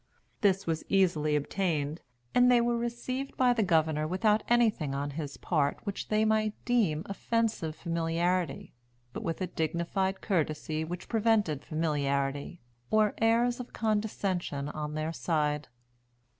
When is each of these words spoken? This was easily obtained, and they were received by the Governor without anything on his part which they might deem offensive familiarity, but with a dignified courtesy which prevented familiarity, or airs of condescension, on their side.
This 0.41 0.65
was 0.65 0.83
easily 0.89 1.35
obtained, 1.35 2.01
and 2.33 2.51
they 2.51 2.59
were 2.59 2.75
received 2.75 3.37
by 3.37 3.53
the 3.53 3.61
Governor 3.61 4.07
without 4.07 4.41
anything 4.47 4.95
on 4.95 5.11
his 5.11 5.37
part 5.37 5.77
which 5.83 6.07
they 6.07 6.25
might 6.25 6.55
deem 6.65 7.03
offensive 7.05 7.75
familiarity, 7.75 8.73
but 9.13 9.21
with 9.21 9.41
a 9.41 9.45
dignified 9.45 10.19
courtesy 10.19 10.83
which 10.83 11.07
prevented 11.07 11.63
familiarity, 11.63 12.61
or 12.89 13.13
airs 13.19 13.59
of 13.59 13.73
condescension, 13.73 14.69
on 14.69 14.95
their 14.95 15.13
side. 15.13 15.67